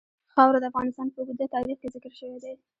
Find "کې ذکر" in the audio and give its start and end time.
1.81-2.11